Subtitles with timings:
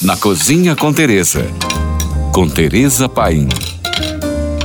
[0.00, 1.44] Na Cozinha com Teresa.
[2.32, 3.48] Com Teresa Paim.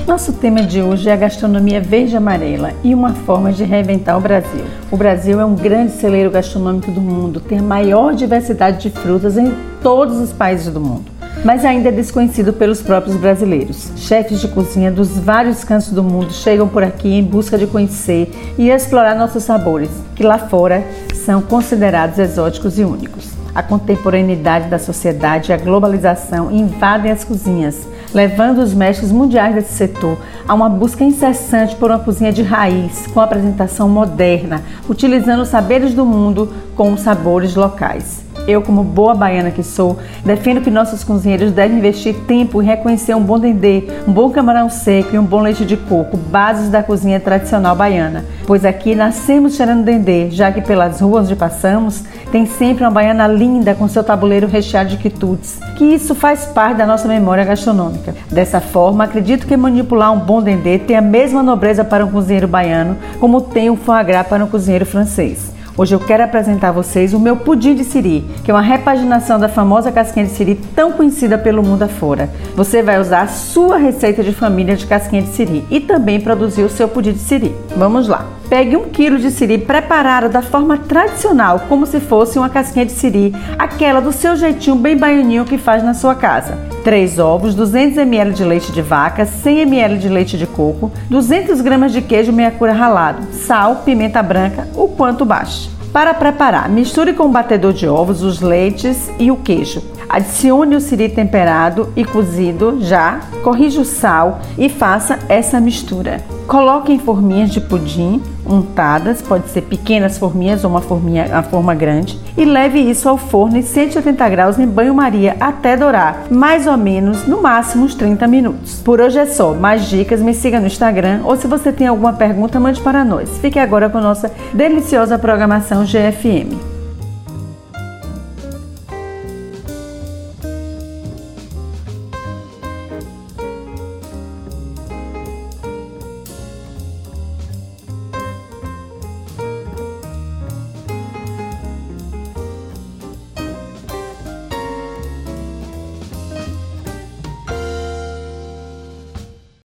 [0.05, 4.21] Nosso tema de hoje é a gastronomia verde amarela e uma forma de reinventar o
[4.21, 4.63] Brasil.
[4.91, 9.35] O Brasil é um grande celeiro gastronômico do mundo, tem a maior diversidade de frutas
[9.35, 9.51] em
[9.81, 11.11] todos os países do mundo
[11.43, 13.91] mas ainda é desconhecido pelos próprios brasileiros.
[13.97, 18.31] Chefes de cozinha dos vários cantos do mundo chegam por aqui em busca de conhecer
[18.57, 20.85] e explorar nossos sabores, que lá fora
[21.25, 23.42] são considerados exóticos e únicos.
[23.55, 29.73] A contemporaneidade da sociedade e a globalização invadem as cozinhas, levando os mestres mundiais desse
[29.73, 30.17] setor
[30.47, 35.93] a uma busca incessante por uma cozinha de raiz, com apresentação moderna, utilizando os saberes
[35.93, 38.23] do mundo com os sabores locais.
[38.47, 43.15] Eu, como boa baiana que sou, defendo que nossos cozinheiros devem investir tempo em reconhecer
[43.15, 46.83] um bom dendê, um bom camarão seco e um bom leite de coco, bases da
[46.83, 48.25] cozinha tradicional baiana.
[48.45, 53.27] Pois aqui nascemos cheirando dendê, já que pelas ruas onde passamos tem sempre uma baiana
[53.27, 58.15] linda com seu tabuleiro recheado de quitutes, que isso faz parte da nossa memória gastronômica.
[58.31, 62.47] Dessa forma, acredito que manipular um bom dendê tem a mesma nobreza para um cozinheiro
[62.47, 65.53] baiano como tem o foie gras para um cozinheiro francês.
[65.75, 69.39] Hoje eu quero apresentar a vocês o meu pudim de siri, que é uma repaginação
[69.39, 72.29] da famosa casquinha de siri tão conhecida pelo mundo afora.
[72.55, 76.61] Você vai usar a sua receita de família de casquinha de siri e também produzir
[76.61, 77.55] o seu pudim de siri.
[77.75, 78.27] Vamos lá!
[78.49, 82.91] Pegue um quilo de siri preparado da forma tradicional, como se fosse uma casquinha de
[82.91, 86.55] siri, aquela do seu jeitinho bem baianinho que faz na sua casa.
[86.83, 91.61] 3 ovos, 200 ml de leite de vaca, 100 ml de leite de coco, 200
[91.61, 95.69] gramas de queijo meia cura ralado, sal, pimenta branca, quanto baixe.
[95.91, 99.83] Para preparar, misture com o batedor de ovos os leites e o queijo.
[100.13, 106.21] Adicione o siri temperado e cozido já, corrija o sal e faça essa mistura.
[106.45, 111.73] Coloque em forminhas de pudim untadas, pode ser pequenas forminhas ou uma forminha, a forma
[111.73, 116.77] grande, e leve isso ao forno em 180 graus em banho-maria até dourar, mais ou
[116.77, 118.83] menos, no máximo uns 30 minutos.
[118.83, 122.13] Por hoje é só, mais dicas me siga no Instagram ou se você tem alguma
[122.13, 123.39] pergunta, mande para nós.
[123.39, 126.72] Fique agora com nossa deliciosa programação GFM.